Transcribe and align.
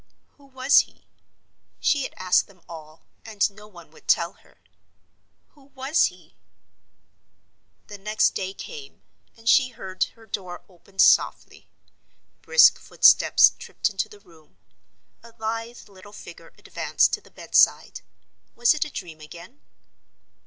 Who 0.37 0.45
was 0.47 0.79
he? 0.79 1.05
She 1.79 2.01
had 2.01 2.15
asked 2.17 2.47
them 2.47 2.63
all, 2.67 3.05
and 3.23 3.47
no 3.51 3.67
one 3.67 3.91
would 3.91 4.07
tell 4.07 4.33
her. 4.33 4.57
Who 5.49 5.65
was 5.75 6.05
he? 6.05 6.33
The 7.85 7.99
next 7.99 8.31
day 8.31 8.55
came; 8.55 9.03
and 9.37 9.47
she 9.47 9.69
heard 9.69 10.05
her 10.15 10.25
door 10.25 10.63
opened 10.67 11.01
softly. 11.01 11.67
Brisk 12.41 12.79
footsteps 12.79 13.53
tripped 13.59 13.91
into 13.91 14.09
the 14.09 14.19
room; 14.19 14.57
a 15.21 15.35
lithe 15.37 15.87
little 15.87 16.13
figure 16.13 16.51
advanced 16.57 17.13
to 17.13 17.21
the 17.21 17.29
bed 17.29 17.53
side. 17.53 18.01
Was 18.55 18.73
it 18.73 18.83
a 18.85 18.89
dream 18.89 19.21
again? 19.21 19.61